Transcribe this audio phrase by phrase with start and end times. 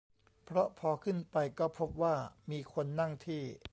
[0.45, 2.15] เพราะพอขึ้นไปก็พบว่า
[2.51, 3.43] มีคนนั่งที่